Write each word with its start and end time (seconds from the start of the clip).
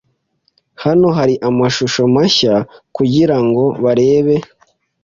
Hano 0.83 1.07
hari 1.17 1.35
amashusho 1.49 2.01
mashya 2.15 2.53
kugirango 2.95 3.63
barebe. 3.83 4.35